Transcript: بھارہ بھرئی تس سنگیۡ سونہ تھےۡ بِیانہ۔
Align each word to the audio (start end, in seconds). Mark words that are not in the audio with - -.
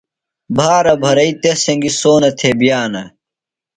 بھارہ 0.55 0.93
بھرئی 1.01 1.31
تس 1.41 1.57
سنگیۡ 1.65 1.95
سونہ 1.99 2.29
تھےۡ 2.37 2.55
بِیانہ۔ 2.59 3.03